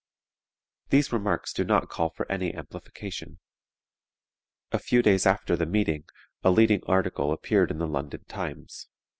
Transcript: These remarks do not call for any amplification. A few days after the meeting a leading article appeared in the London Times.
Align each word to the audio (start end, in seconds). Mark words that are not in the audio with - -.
These 0.89 1.13
remarks 1.13 1.53
do 1.53 1.63
not 1.63 1.87
call 1.89 2.09
for 2.09 2.25
any 2.27 2.55
amplification. 2.55 3.37
A 4.71 4.79
few 4.79 5.03
days 5.03 5.27
after 5.27 5.55
the 5.55 5.67
meeting 5.67 6.05
a 6.43 6.49
leading 6.49 6.81
article 6.87 7.31
appeared 7.31 7.69
in 7.69 7.77
the 7.77 7.85
London 7.85 8.23
Times. 8.27 8.87